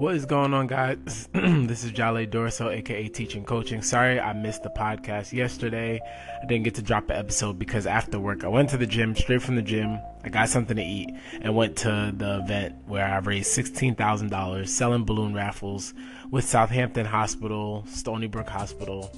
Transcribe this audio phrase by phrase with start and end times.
[0.00, 1.28] What is going on, guys?
[1.34, 3.82] this is Jale Dorso, aka Teaching Coaching.
[3.82, 6.00] Sorry I missed the podcast yesterday.
[6.42, 9.14] I didn't get to drop an episode because after work I went to the gym,
[9.14, 10.00] straight from the gym.
[10.24, 11.10] I got something to eat
[11.42, 15.92] and went to the event where I raised $16,000 selling balloon raffles
[16.30, 19.14] with Southampton Hospital, Stony Brook Hospital,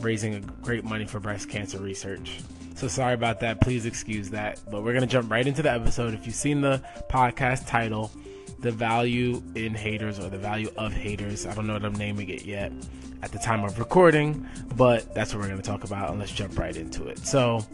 [0.00, 2.40] raising great money for breast cancer research.
[2.74, 3.60] So sorry about that.
[3.60, 4.60] Please excuse that.
[4.70, 6.14] But we're going to jump right into the episode.
[6.14, 8.10] If you've seen the podcast title,
[8.62, 11.46] the value in haters or the value of haters.
[11.46, 12.72] I don't know what I'm naming it yet
[13.20, 16.32] at the time of recording, but that's what we're going to talk about, and let's
[16.32, 17.18] jump right into it.
[17.18, 17.64] So,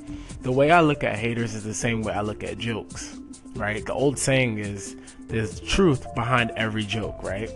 [0.42, 3.18] the way I look at haters is the same way I look at jokes,
[3.54, 3.84] right?
[3.84, 4.96] The old saying is
[5.28, 7.50] there's truth behind every joke, right?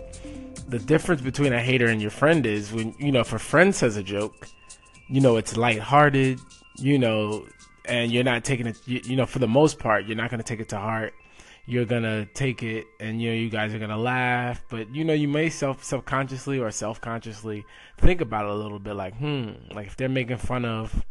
[0.69, 3.75] The difference between a hater and your friend is when, you know, if a friend
[3.75, 4.47] says a joke,
[5.07, 6.39] you know, it's lighthearted,
[6.77, 7.45] you know,
[7.85, 10.39] and you're not taking it, you, you know, for the most part, you're not going
[10.39, 11.13] to take it to heart
[11.65, 15.13] you're gonna take it and you know you guys are gonna laugh but you know
[15.13, 17.65] you may self subconsciously or self-consciously
[17.99, 21.05] think about it a little bit like hmm like if they're making fun of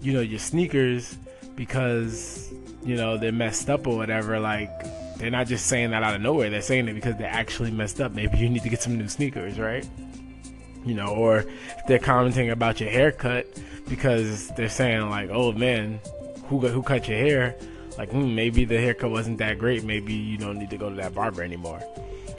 [0.00, 1.16] you know your sneakers
[1.54, 2.52] because
[2.84, 4.70] you know they're messed up or whatever like
[5.18, 8.00] they're not just saying that out of nowhere they're saying it because they're actually messed
[8.00, 8.12] up.
[8.12, 9.86] Maybe you need to get some new sneakers right?
[10.84, 11.44] You know or
[11.86, 13.46] they're commenting about your haircut
[13.88, 16.00] because they're saying like oh man
[16.46, 17.56] who who cut your hair
[17.98, 19.84] like hmm, maybe the haircut wasn't that great.
[19.84, 21.82] Maybe you don't need to go to that barber anymore.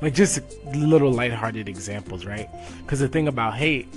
[0.01, 0.41] Like just
[0.73, 2.49] little lighthearted examples right?
[2.81, 3.87] Because the thing about hate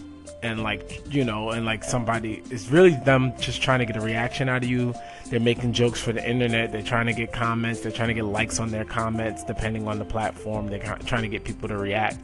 [0.42, 4.00] and like you know and like somebody is really them just trying to get a
[4.00, 4.92] reaction out of you.
[5.26, 6.72] They're making jokes for the internet.
[6.72, 7.80] They're trying to get comments.
[7.80, 10.66] They're trying to get likes on their comments depending on the platform.
[10.66, 12.18] They're trying to get people to react.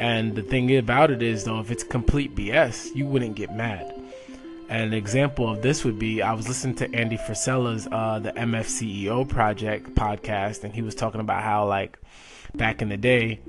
[0.00, 3.97] And the thing about it is though if it's complete bs you wouldn't get mad
[4.68, 9.28] an example of this would be I was listening to Andy Frisella's uh, the MFCEO
[9.28, 11.98] project podcast, and he was talking about how like
[12.54, 13.40] back in the day,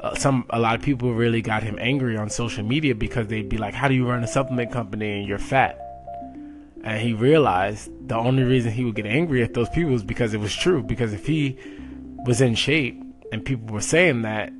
[0.00, 3.48] uh, some a lot of people really got him angry on social media because they'd
[3.48, 5.78] be like, "How do you run a supplement company and you're fat?"
[6.82, 10.34] And he realized the only reason he would get angry at those people is because
[10.34, 10.82] it was true.
[10.82, 11.58] Because if he
[12.24, 13.02] was in shape
[13.32, 14.52] and people were saying that,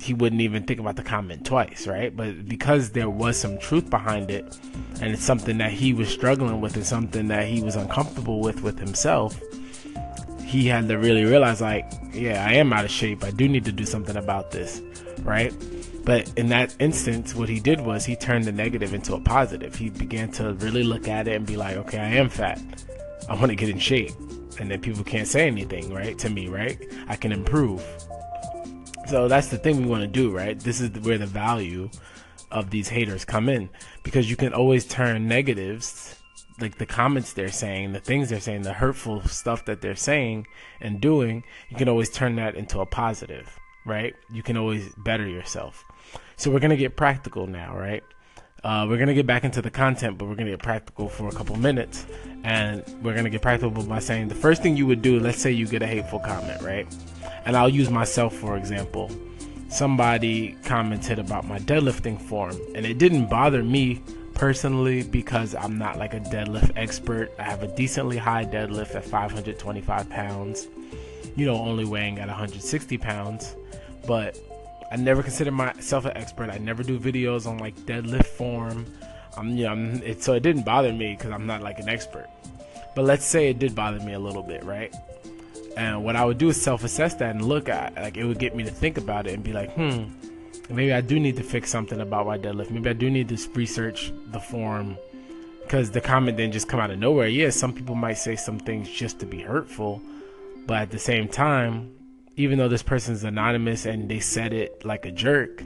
[0.00, 2.16] he wouldn't even think about the comment twice, right?
[2.16, 4.44] But because there was some truth behind it,
[5.00, 8.62] and it's something that he was struggling with, and something that he was uncomfortable with
[8.62, 9.40] with himself,
[10.44, 13.24] he had to really realize, like, yeah, I am out of shape.
[13.24, 14.80] I do need to do something about this,
[15.22, 15.54] right?
[16.04, 19.74] But in that instance, what he did was he turned the negative into a positive.
[19.74, 22.60] He began to really look at it and be like, okay, I am fat.
[23.28, 24.12] I want to get in shape.
[24.58, 26.18] And then people can't say anything, right?
[26.18, 26.82] To me, right?
[27.06, 27.84] I can improve
[29.10, 30.58] so that's the thing we want to do, right?
[30.58, 31.90] This is where the value
[32.52, 33.68] of these haters come in
[34.04, 36.16] because you can always turn negatives
[36.60, 40.46] like the comments they're saying, the things they're saying, the hurtful stuff that they're saying
[40.80, 44.14] and doing, you can always turn that into a positive, right?
[44.30, 45.84] You can always better yourself.
[46.36, 48.04] So we're going to get practical now, right?
[48.62, 51.32] Uh, we're to get back into the content, but we're to get practical for a
[51.32, 52.06] couple minutes.
[52.44, 55.50] And we're to get practical by saying the first thing you would do, let's say
[55.50, 56.86] you get a hateful comment, right?
[57.44, 59.10] And I'll use myself for example.
[59.68, 64.02] Somebody commented about my deadlifting form, and it didn't bother me
[64.34, 67.30] personally because I'm not like a deadlift expert.
[67.38, 70.66] I have a decently high deadlift at 525 pounds,
[71.36, 73.54] you know, only weighing at 160 pounds.
[74.06, 74.38] But
[74.90, 76.50] I never consider myself an expert.
[76.50, 78.86] I never do videos on like deadlift form.
[79.36, 82.28] I'm, you know, it, so it didn't bother me because I'm not like an expert.
[82.96, 84.94] But let's say it did bother me a little bit, right?
[85.76, 88.56] And what I would do is self-assess that and look at like it would get
[88.56, 90.06] me to think about it and be like, hmm,
[90.68, 92.70] maybe I do need to fix something about my deadlift.
[92.70, 94.96] Maybe I do need to research the form
[95.62, 97.28] because the comment didn't just come out of nowhere.
[97.28, 100.02] Yeah, some people might say some things just to be hurtful,
[100.66, 101.94] but at the same time,
[102.36, 105.62] even though this person's anonymous and they said it like a jerk,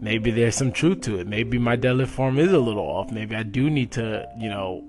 [0.00, 1.26] maybe there's some truth to it.
[1.26, 3.10] Maybe my deadlift form is a little off.
[3.10, 4.84] Maybe I do need to, you know,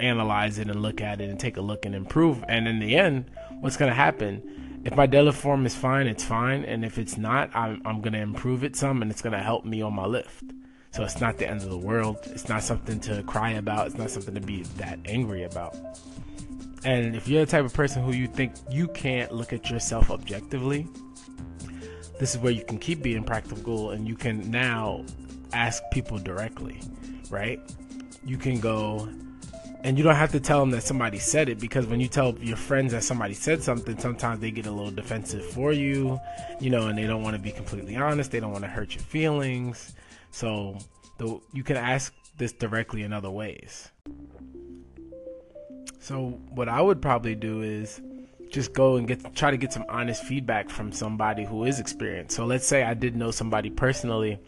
[0.00, 2.44] analyze it and look at it and take a look and improve.
[2.48, 4.80] And in the end, what's going to happen?
[4.84, 6.64] If my deadlift form is fine, it's fine.
[6.64, 9.42] And if it's not, I'm, I'm going to improve it some and it's going to
[9.42, 10.44] help me on my lift.
[10.90, 12.18] So it's not the end of the world.
[12.26, 13.86] It's not something to cry about.
[13.86, 15.74] It's not something to be that angry about.
[16.84, 20.10] And if you're the type of person who you think you can't look at yourself
[20.10, 20.86] objectively,
[22.18, 25.04] this is where you can keep being practical and you can now
[25.52, 26.80] ask people directly,
[27.30, 27.60] right?
[28.24, 29.08] You can go,
[29.84, 32.36] and you don't have to tell them that somebody said it because when you tell
[32.38, 36.20] your friends that somebody said something sometimes they get a little defensive for you
[36.60, 38.94] you know and they don't want to be completely honest they don't want to hurt
[38.94, 39.94] your feelings
[40.30, 40.76] so
[41.18, 43.90] the, you can ask this directly in other ways
[46.02, 48.00] so what i would probably do is
[48.52, 52.36] just go and get try to get some honest feedback from somebody who is experienced.
[52.36, 54.38] So let's say I did know somebody personally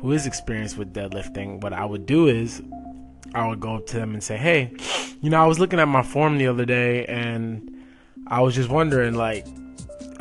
[0.00, 1.60] who is experienced with deadlifting.
[1.60, 2.62] What I would do is
[3.34, 4.72] I would go up to them and say, "Hey,
[5.20, 7.70] you know, I was looking at my form the other day and
[8.26, 9.46] I was just wondering like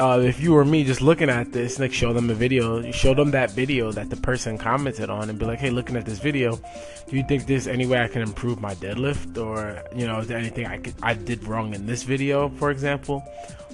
[0.01, 3.13] uh, if you were me just looking at this, like show them a video, show
[3.13, 6.18] them that video that the person commented on, and be like, "Hey, looking at this
[6.18, 6.59] video,
[7.07, 10.27] do you think there's any way I can improve my deadlift, or you know, is
[10.27, 13.24] there anything I could I did wrong in this video, for example,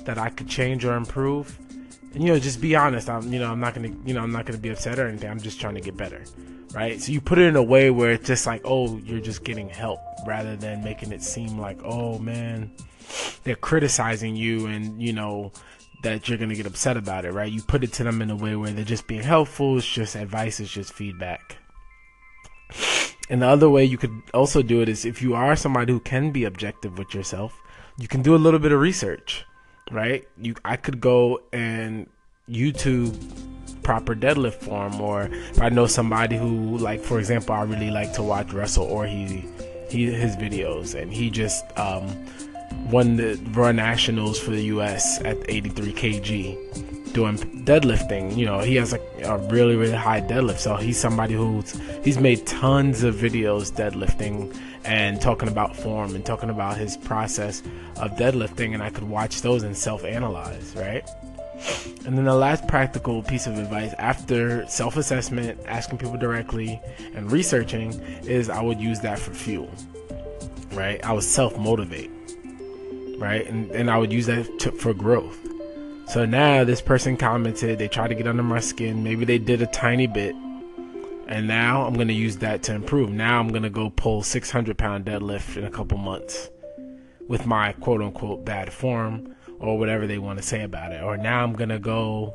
[0.04, 1.58] that I could change or improve?"
[2.14, 3.10] And you know, just be honest.
[3.10, 5.30] I'm you know I'm not gonna you know I'm not gonna be upset or anything.
[5.30, 6.26] I'm just trying to get better,
[6.74, 7.02] right?
[7.02, 9.70] So you put it in a way where it's just like, oh, you're just getting
[9.70, 12.70] help, rather than making it seem like, oh man,
[13.46, 15.54] they're criticizing you and you know
[16.04, 17.52] that you're going to get upset about it, right?
[17.52, 20.16] You put it to them in a way where they're just being helpful, it's just
[20.16, 21.58] advice, it's just feedback.
[23.30, 26.00] And the other way you could also do it is if you are somebody who
[26.00, 27.60] can be objective with yourself,
[27.98, 29.46] you can do a little bit of research,
[29.92, 30.26] right?
[30.38, 32.08] You I could go and
[32.50, 33.16] YouTube
[33.84, 38.12] proper deadlift form or if I know somebody who like for example I really like
[38.14, 39.48] to watch Russel Orhii
[39.90, 42.06] he his videos and he just um
[42.92, 45.22] won the Raw Nationals for the U.S.
[45.24, 48.36] at 83 kg, doing deadlifting.
[48.36, 52.18] You know, he has a, a really really high deadlift, so he's somebody who's he's
[52.18, 54.56] made tons of videos deadlifting
[54.86, 57.62] and talking about form and talking about his process
[57.98, 61.08] of deadlifting, and I could watch those and self-analyze, right?
[62.06, 66.80] And then the last practical piece of advice after self assessment, asking people directly,
[67.16, 67.92] and researching
[68.24, 69.70] is I would use that for fuel.
[70.74, 71.04] Right?
[71.04, 72.12] I would self motivate
[73.18, 73.46] right?
[73.46, 75.38] And, and I would use that to, for growth.
[76.08, 79.04] So now this person commented, they tried to get under my skin.
[79.04, 80.36] Maybe they did a tiny bit.
[81.28, 83.10] And now I'm going to use that to improve.
[83.10, 86.50] Now I'm going to go pull 600 pound deadlift in a couple months
[87.28, 91.04] with my quote unquote bad form or whatever they want to say about it.
[91.04, 92.34] Or now I'm going to go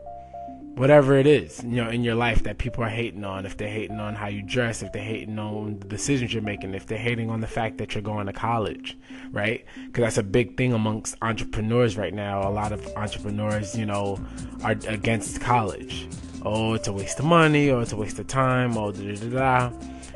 [0.74, 3.44] whatever it is, you know, in your life that people are hating on.
[3.44, 6.74] If they're hating on how you dress, if they're hating on the decisions you're making,
[6.74, 8.96] if they're hating on the fact that you're going to college,
[9.30, 9.64] right?
[9.86, 12.48] Because that's a big thing amongst entrepreneurs right now.
[12.48, 14.18] A lot of entrepreneurs, you know,
[14.64, 16.08] are against college.
[16.44, 19.28] Oh, it's a waste of money, or it's a waste of time, or da da
[19.28, 19.70] da.
[19.70, 19.72] da.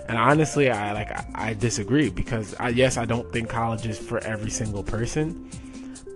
[0.09, 3.99] And honestly, I like I, I disagree because I, yes, I don't think college is
[3.99, 5.51] for every single person,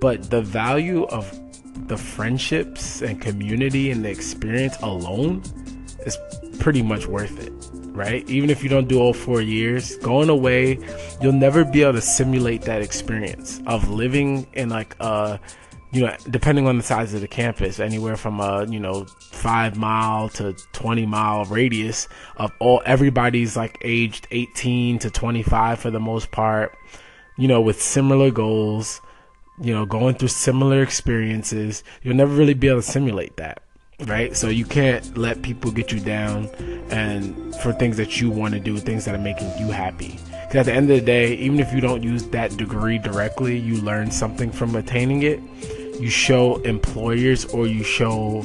[0.01, 1.39] but the value of
[1.87, 5.43] the friendships and community and the experience alone
[6.07, 6.19] is
[6.59, 7.53] pretty much worth it
[7.93, 8.29] right?
[8.31, 10.79] Even if you don't do all four years going away
[11.21, 15.41] you'll never be able to simulate that experience of living in like a
[15.93, 19.77] you know depending on the size of the campus anywhere from a you know five
[19.77, 26.01] mile to 20 mile radius of all everybody's like aged 18 to 25 for the
[26.01, 26.77] most part
[27.37, 29.01] you know with similar goals
[29.61, 33.63] you know, going through similar experiences, you'll never really be able to simulate that,
[34.07, 34.35] right?
[34.35, 36.49] So you can't let people get you down
[36.91, 40.19] and for things that you want to do, things that are making you happy.
[40.47, 43.59] Because at the end of the day, even if you don't use that degree directly,
[43.59, 45.41] you learn something from attaining it.
[46.01, 48.45] You show employers or you show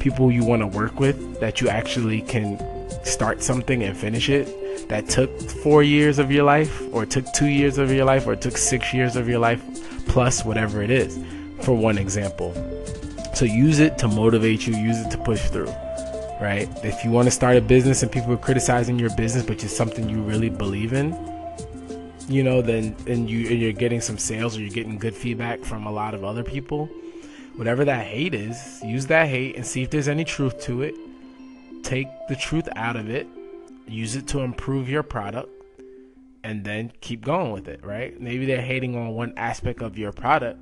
[0.00, 2.58] people you want to work with that you actually can
[3.04, 4.48] start something and finish it
[4.88, 8.36] that took four years of your life, or took two years of your life, or
[8.36, 9.62] took six years of your life
[10.08, 11.18] plus whatever it is,
[11.62, 12.54] for one example.
[13.34, 15.72] So use it to motivate you, use it to push through,
[16.40, 16.68] right?
[16.82, 19.76] If you want to start a business and people are criticizing your business, but it's
[19.76, 21.14] something you really believe in,
[22.28, 25.60] you know, then and you and you're getting some sales or you're getting good feedback
[25.60, 26.86] from a lot of other people,
[27.56, 30.94] whatever that hate is, use that hate and see if there's any truth to it.
[31.82, 33.28] Take the truth out of it,
[33.86, 35.50] use it to improve your product
[36.44, 38.20] and then keep going with it, right?
[38.20, 40.60] Maybe they're hating on one aspect of your product.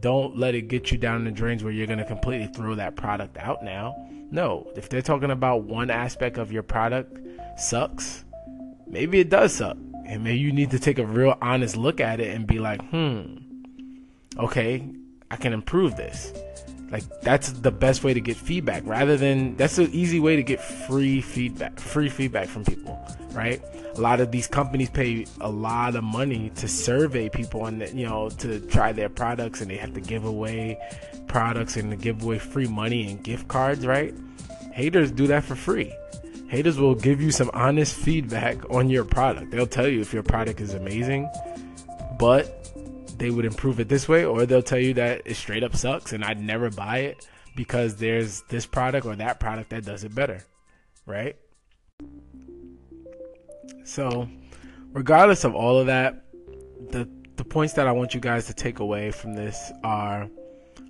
[0.00, 2.94] Don't let it get you down the drains where you're going to completely throw that
[2.94, 3.96] product out now.
[4.30, 7.18] No, if they're talking about one aspect of your product
[7.58, 8.24] sucks,
[8.86, 9.76] maybe it does suck.
[10.06, 12.80] And maybe you need to take a real honest look at it and be like,
[12.90, 13.38] hmm,
[14.38, 14.88] okay,
[15.30, 16.32] I can improve this.
[16.90, 20.42] Like that's the best way to get feedback rather than that's an easy way to
[20.42, 22.98] get free feedback, free feedback from people,
[23.32, 23.62] right?
[23.94, 28.06] A lot of these companies pay a lot of money to survey people and you
[28.06, 30.78] know to try their products and they have to give away
[31.26, 34.14] products and to give away free money and gift cards, right?
[34.72, 35.92] Haters do that for free.
[36.48, 39.50] Haters will give you some honest feedback on your product.
[39.50, 41.28] They'll tell you if your product is amazing,
[42.18, 42.57] but
[43.18, 46.12] they would improve it this way, or they'll tell you that it straight up sucks
[46.12, 50.14] and I'd never buy it because there's this product or that product that does it
[50.14, 50.44] better,
[51.06, 51.36] right?
[53.84, 54.28] So,
[54.92, 56.24] regardless of all of that,
[56.90, 60.28] the the points that I want you guys to take away from this are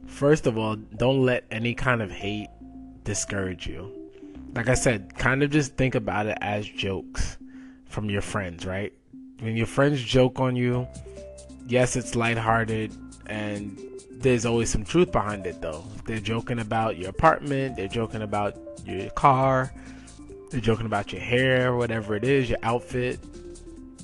[0.06, 2.48] first of all, don't let any kind of hate
[3.04, 3.92] discourage you.
[4.54, 7.36] Like I said, kind of just think about it as jokes
[7.86, 8.92] from your friends, right?
[9.40, 10.88] When your friends joke on you,
[11.68, 12.92] yes, it's lighthearted
[13.26, 13.78] and
[14.10, 15.84] there's always some truth behind it though.
[16.06, 19.72] They're joking about your apartment, they're joking about your car,
[20.50, 23.20] they're joking about your hair, whatever it is, your outfit.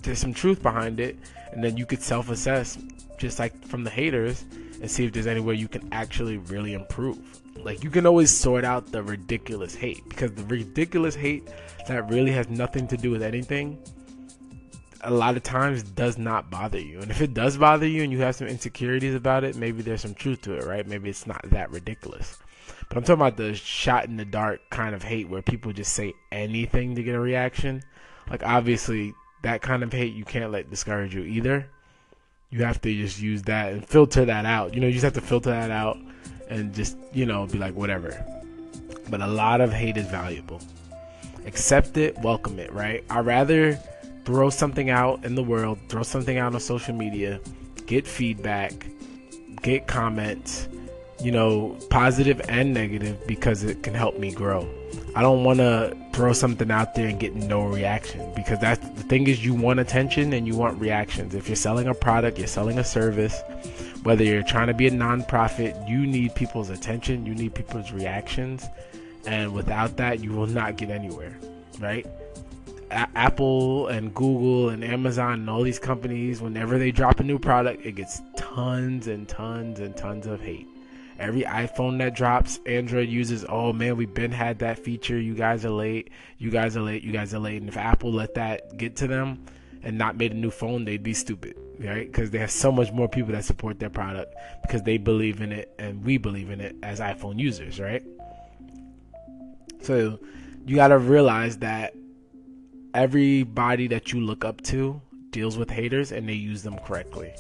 [0.03, 1.17] There's some truth behind it,
[1.53, 2.79] and then you could self assess
[3.19, 4.45] just like from the haters
[4.81, 7.19] and see if there's anywhere you can actually really improve.
[7.57, 11.49] Like you can always sort out the ridiculous hate because the ridiculous hate
[11.89, 13.79] that really has nothing to do with anything
[15.05, 17.01] a lot of times does not bother you.
[17.01, 20.01] And if it does bother you and you have some insecurities about it, maybe there's
[20.01, 20.87] some truth to it, right?
[20.87, 22.39] Maybe it's not that ridiculous.
[22.89, 25.93] But I'm talking about the shot in the dark kind of hate where people just
[25.93, 27.83] say anything to get a reaction.
[28.31, 31.67] Like obviously that kind of hate you can't let discourage you either.
[32.51, 34.75] You have to just use that and filter that out.
[34.75, 35.99] You know, you just have to filter that out
[36.49, 38.25] and just, you know, be like whatever.
[39.11, 40.61] But a lot of hate is valuable.
[41.47, 43.05] Accept it, welcome it, right?
[43.11, 43.79] I rather
[44.25, 47.41] throw something out in the world, throw something out on social media,
[47.87, 48.73] get feedback,
[49.63, 50.69] get comments,
[51.21, 54.69] you know, positive and negative because it can help me grow.
[55.15, 59.03] I don't want to throw something out there and get no reaction because that's the
[59.05, 61.35] thing is you want attention and you want reactions.
[61.35, 63.41] If you're selling a product, you're selling a service,
[64.03, 68.67] whether you're trying to be a nonprofit, you need people's attention, you need people's reactions,
[69.27, 71.37] and without that, you will not get anywhere,
[71.79, 72.07] right?
[72.95, 77.39] A- Apple and Google and Amazon and all these companies, whenever they drop a new
[77.39, 80.69] product, it gets tons and tons and tons of hate.
[81.19, 85.19] Every iPhone that drops, Android uses, oh man, we've been had that feature.
[85.21, 86.11] You guys are late.
[86.39, 87.05] You guys are late.
[87.05, 87.61] You guys are late.
[87.61, 89.45] And if Apple let that get to them
[89.83, 92.07] and not made a new phone, they'd be stupid, right?
[92.11, 95.53] Because they have so much more people that support their product because they believe in
[95.53, 98.03] it and we believe in it as iPhone users, right?
[99.83, 100.19] So
[100.67, 101.95] you got to realize that
[102.95, 107.33] everybody that you look up to deals with haters and they use them correctly.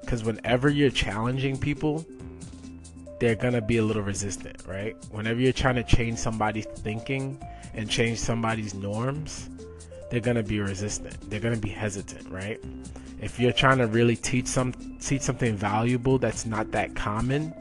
[0.00, 2.06] Because whenever you're challenging people,
[3.18, 4.96] they're gonna be a little resistant, right?
[5.10, 7.38] Whenever you're trying to change somebody's thinking
[7.74, 9.48] and change somebody's norms,
[10.10, 11.18] they're gonna be resistant.
[11.28, 12.60] They're gonna be hesitant, right?
[13.20, 17.52] If you're trying to really teach some teach something valuable that's not that common,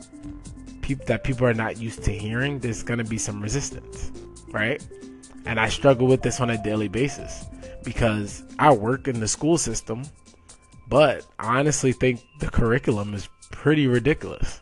[0.81, 4.11] people that people are not used to hearing, there's gonna be some resistance,
[4.51, 4.85] right?
[5.45, 7.45] And I struggle with this on a daily basis
[7.83, 10.03] because I work in the school system,
[10.87, 14.61] but I honestly think the curriculum is pretty ridiculous.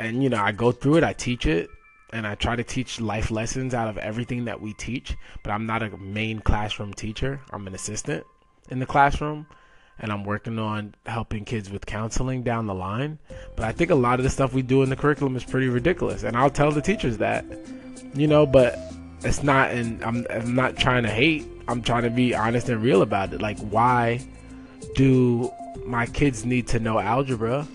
[0.00, 1.70] And you know, I go through it, I teach it,
[2.12, 5.64] and I try to teach life lessons out of everything that we teach, but I'm
[5.64, 7.40] not a main classroom teacher.
[7.52, 8.26] I'm an assistant
[8.68, 9.46] in the classroom
[9.98, 13.18] and I'm working on helping kids with counseling down the line.
[13.56, 15.68] But I think a lot of the stuff we do in the curriculum is pretty
[15.68, 17.44] ridiculous, and I'll tell the teachers that,
[18.14, 18.44] you know.
[18.44, 18.78] But
[19.24, 21.46] it's not and I'm, I'm not trying to hate.
[21.68, 23.40] I'm trying to be honest and real about it.
[23.40, 24.20] Like why
[24.94, 25.50] do
[25.86, 27.66] my kids need to know algebra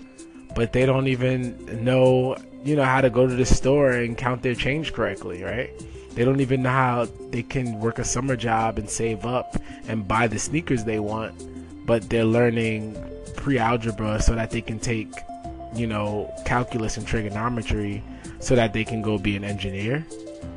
[0.54, 4.42] but they don't even know you know how to go to the store and count
[4.42, 5.70] their change correctly right?
[6.14, 10.06] They don't even know how they can work a summer job and save up and
[10.06, 12.96] buy the sneakers they want but they're learning
[13.36, 15.12] pre-algebra so that they can take
[15.74, 18.02] you know calculus and trigonometry
[18.40, 20.06] so that they can go be an engineer.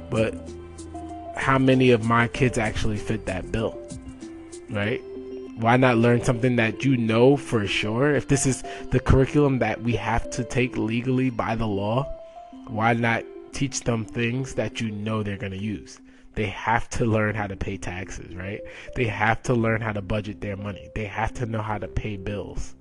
[0.09, 0.35] But
[1.35, 3.77] how many of my kids actually fit that bill,
[4.69, 5.01] right?
[5.57, 8.15] Why not learn something that you know for sure?
[8.15, 12.03] If this is the curriculum that we have to take legally by the law,
[12.67, 13.23] why not
[13.53, 15.99] teach them things that you know they're going to use?
[16.33, 18.61] They have to learn how to pay taxes, right?
[18.95, 20.89] They have to learn how to budget their money.
[20.95, 22.73] They have to know how to pay bills.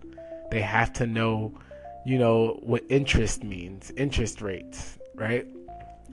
[0.50, 1.59] They have to know,
[2.07, 5.47] you know, what interest means, interest rates, right?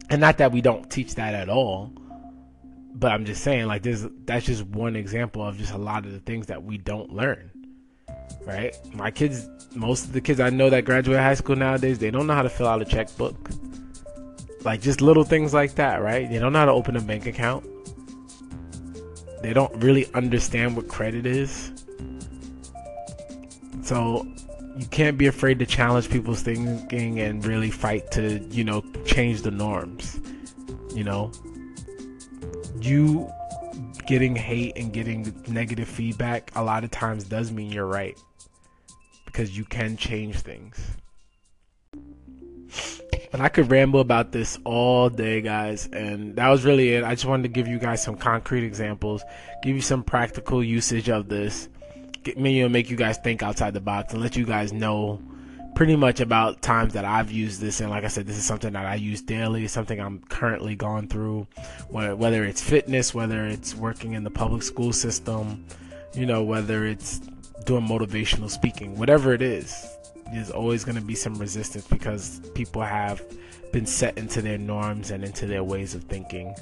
[0.10, 1.92] And not that we don't teach that at all,
[3.00, 6.12] but I'm just saying, like, this that's just one example of just a lot of
[6.12, 7.52] the things that we don't learn.
[8.46, 8.76] Right?
[8.94, 12.28] My kids, most of the kids I know that graduate high school nowadays, they don't
[12.28, 13.50] know how to fill out a checkbook.
[14.64, 16.30] Like, just little things like that, right?
[16.30, 17.66] They don't know how to open a bank account.
[19.44, 21.72] They don't really understand what credit is.
[23.84, 24.26] So,
[24.78, 29.44] you can't be afraid to challenge people's thinking and really fight to, you know, change
[29.44, 30.20] the norms.
[30.94, 31.32] You know,
[32.88, 33.32] you
[34.06, 38.18] getting hate and getting negative feedback a lot of times does mean you're right
[39.26, 40.80] because you can change things.
[43.32, 47.04] But I could ramble about this all day, guys, and that was really it.
[47.04, 49.24] I just wanted to give you guys some concrete examples,
[49.64, 51.68] give you some practical usage of this,
[52.24, 55.22] get me, know, make you guys think outside the box, and let you guys know
[55.78, 57.82] pretty much about times that I've used this.
[57.82, 61.08] And like I said, this is something that I use daily, something I'm currently going
[61.08, 61.46] through,
[61.90, 65.64] whether it's fitness, whether it's working in the public school system,
[66.16, 67.20] you know, whether it's
[67.66, 69.88] doing motivational speaking, whatever it is,
[70.34, 73.22] there's always going to be some resistance because people have
[73.72, 76.56] been set into their norms and into their ways of thinking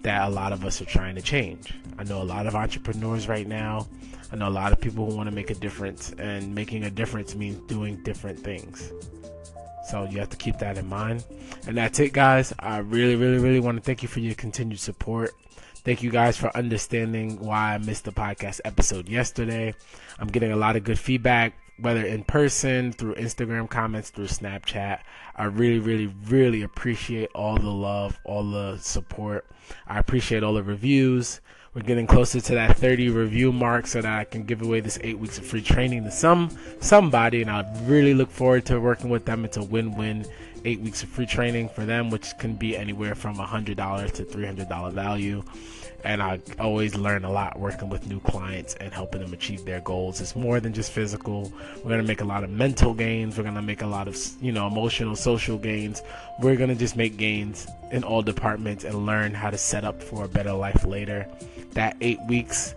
[0.00, 1.72] that a lot of us are trying to change.
[1.98, 3.86] I know a lot of entrepreneurs right now
[4.32, 6.90] I know a lot of people who want to make a difference, and making a
[6.90, 8.92] difference means doing different things.
[9.88, 11.24] So you have to keep that in mind.
[11.66, 12.52] And that's it, guys.
[12.58, 15.30] I really, really, really want to thank you for your continued support.
[15.84, 19.72] Thank you guys for understanding why I missed the podcast episode yesterday.
[20.18, 24.98] I'm getting a lot of good feedback, whether in person, through Instagram comments, through Snapchat.
[25.36, 29.46] I really, really, really appreciate all the love, all the support.
[29.86, 31.40] I appreciate all the reviews.
[31.76, 34.98] We're getting closer to that 30 review mark so that I can give away this
[35.02, 36.48] eight weeks of free training to some
[36.80, 39.44] somebody, and I really look forward to working with them.
[39.44, 40.24] It's a win-win.
[40.64, 43.76] Eight weeks of free training for them, which can be anywhere from $100
[44.12, 45.44] to $300 value
[46.06, 49.80] and I always learn a lot working with new clients and helping them achieve their
[49.80, 50.20] goals.
[50.20, 51.52] It's more than just physical.
[51.78, 53.36] We're going to make a lot of mental gains.
[53.36, 56.02] We're going to make a lot of, you know, emotional, social gains.
[56.40, 60.00] We're going to just make gains in all departments and learn how to set up
[60.00, 61.26] for a better life later.
[61.76, 62.74] That 8 weeks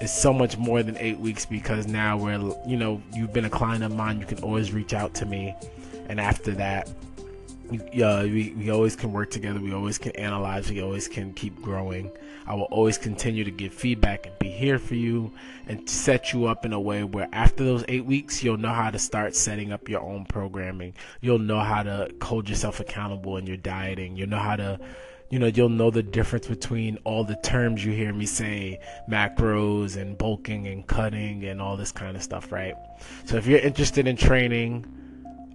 [0.00, 3.50] is so much more than 8 weeks because now we're, you know, you've been a
[3.50, 5.54] client of mine, you can always reach out to me.
[6.08, 6.90] And after that,
[7.92, 9.60] yeah, uh, we, we always can work together.
[9.60, 10.68] We always can analyze.
[10.70, 12.10] We always can keep growing.
[12.46, 15.32] I will always continue to give feedback and be here for you
[15.68, 18.90] and set you up in a way where after those eight weeks, you'll know how
[18.90, 20.94] to start setting up your own programming.
[21.20, 24.16] You'll know how to hold yourself accountable in your dieting.
[24.16, 24.80] You'll know how to,
[25.30, 29.96] you know, you'll know the difference between all the terms you hear me say macros
[29.96, 32.74] and bulking and cutting and all this kind of stuff, right?
[33.26, 34.86] So if you're interested in training,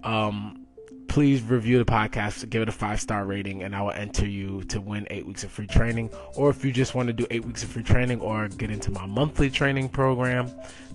[0.02, 0.66] um,
[1.08, 4.62] please review the podcast, give it a five star rating, and I will enter you
[4.64, 6.10] to win eight weeks of free training.
[6.34, 8.90] Or if you just want to do eight weeks of free training or get into
[8.90, 10.50] my monthly training program,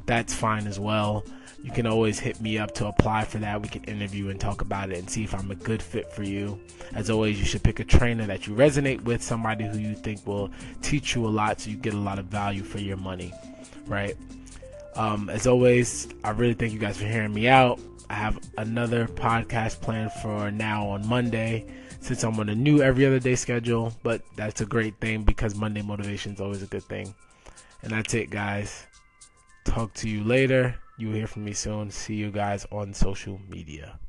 [0.07, 1.23] that's fine as well.
[1.63, 3.61] You can always hit me up to apply for that.
[3.61, 6.23] We can interview and talk about it and see if I'm a good fit for
[6.23, 6.59] you.
[6.93, 10.25] As always, you should pick a trainer that you resonate with, somebody who you think
[10.25, 10.49] will
[10.81, 13.31] teach you a lot so you get a lot of value for your money,
[13.85, 14.15] right?
[14.95, 17.79] Um, as always, I really thank you guys for hearing me out.
[18.09, 21.65] I have another podcast planned for now on Monday
[22.01, 25.55] since I'm on a new every other day schedule, but that's a great thing because
[25.55, 27.13] Monday motivation is always a good thing.
[27.83, 28.85] And that's it, guys.
[29.63, 30.75] Talk to you later.
[30.97, 31.89] You'll hear from me soon.
[31.91, 33.99] See you guys on social media.